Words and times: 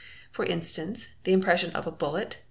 For 0.31 0.43
instance—the 0.43 1.31
impression 1.31 1.69
of 1.75 1.85
a 1.85 1.91
bullet. 1.91 2.37